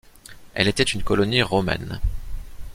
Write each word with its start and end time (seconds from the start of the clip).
Elle 0.55 0.67
était 0.67 0.81
une 0.81 1.03
colonie 1.03 1.43
romaine. 1.43 2.01